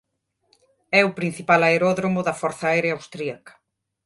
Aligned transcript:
É 0.99 1.01
o 1.09 1.15
principal 1.19 1.61
aeródromo 1.63 2.19
da 2.27 2.37
Forza 2.41 2.65
Aérea 2.69 2.95
austríaca. 2.97 3.53